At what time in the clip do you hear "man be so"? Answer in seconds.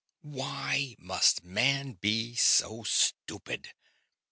1.43-2.81